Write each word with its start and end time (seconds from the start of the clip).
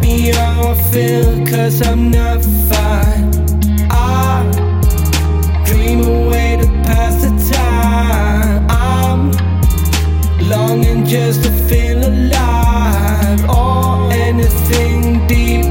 me 0.00 0.30
how 0.30 0.72
I 0.72 0.74
feel, 0.90 1.46
cause 1.46 1.86
I'm 1.86 2.10
not 2.10 2.42
fine. 2.70 3.30
I 3.90 4.44
dream 5.64 6.00
away 6.00 6.58
to 6.60 6.66
pass 6.84 7.22
the 7.22 7.30
time. 7.54 8.66
I'm 8.70 9.30
longing 10.48 11.04
just 11.04 11.44
to 11.44 11.50
feel 11.68 11.98
alive. 11.98 13.40
Oh, 13.48 14.08
anything 14.12 15.26
deep 15.26 15.66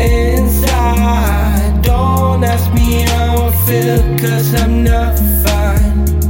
inside. 0.00 1.80
Don't 1.82 2.44
ask 2.44 2.72
me 2.72 3.02
how 3.02 3.48
I 3.48 3.52
feel, 3.66 4.00
cause 4.18 4.54
I'm 4.62 4.84
not 4.84 5.18
fine. 5.44 6.23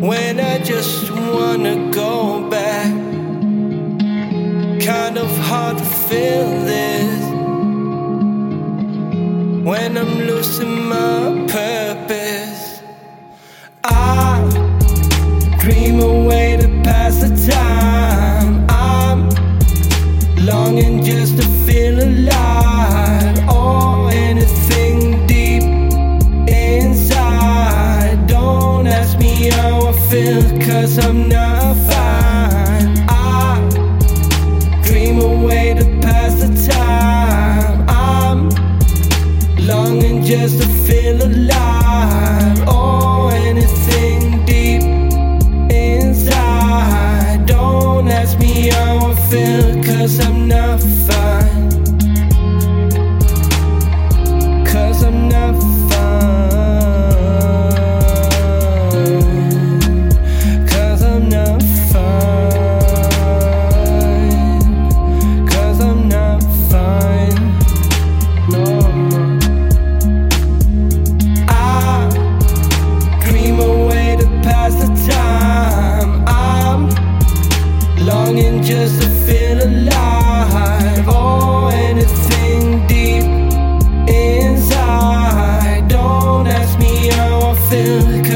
When 0.00 0.38
I 0.38 0.58
just 0.58 1.10
wanna 1.10 1.90
go 1.90 2.48
back. 2.48 2.92
Kind 4.80 5.18
of 5.18 5.30
hard 5.38 5.78
to 5.78 5.84
feel 5.84 6.48
this. 6.64 7.20
When 9.64 9.98
I'm 9.98 10.18
losing 10.20 10.88
my 10.88 11.46
purpose. 11.48 12.17
Longing 39.68 40.22
just 40.22 40.62
to 40.62 40.68
feel 40.86 41.22
alive. 41.22 42.64
Oh, 42.66 42.87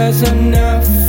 I'm 0.04 0.50
not 0.50 1.01